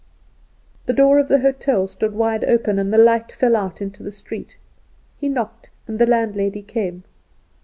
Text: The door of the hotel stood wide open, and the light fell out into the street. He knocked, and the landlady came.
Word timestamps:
The 0.87 0.93
door 0.93 1.19
of 1.19 1.27
the 1.27 1.41
hotel 1.41 1.85
stood 1.85 2.15
wide 2.15 2.43
open, 2.45 2.79
and 2.79 2.91
the 2.91 2.97
light 2.97 3.31
fell 3.31 3.55
out 3.55 3.83
into 3.83 4.01
the 4.01 4.11
street. 4.11 4.57
He 5.19 5.29
knocked, 5.29 5.69
and 5.87 5.99
the 5.99 6.07
landlady 6.07 6.63
came. 6.63 7.03